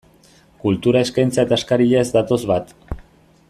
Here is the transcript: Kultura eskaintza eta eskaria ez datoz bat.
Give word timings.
Kultura 0.63 1.03
eskaintza 1.07 1.45
eta 1.45 1.59
eskaria 1.61 2.01
ez 2.05 2.09
datoz 2.17 2.41
bat. 2.53 2.75